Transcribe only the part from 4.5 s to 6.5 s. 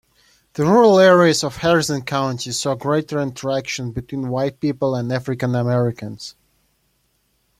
people and African-Americans.